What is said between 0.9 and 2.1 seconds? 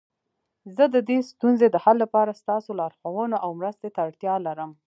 د دې ستونزې د حل